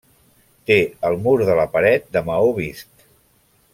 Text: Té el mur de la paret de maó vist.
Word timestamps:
Té 0.69 0.77
el 1.09 1.17
mur 1.27 1.35
de 1.49 1.57
la 1.59 1.67
paret 1.75 2.09
de 2.17 2.25
maó 2.31 2.49
vist. 2.63 3.07